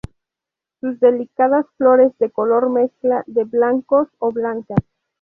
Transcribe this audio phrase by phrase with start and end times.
[0.79, 4.73] Sus delicadas flores de color mezcla de blancos o blanca.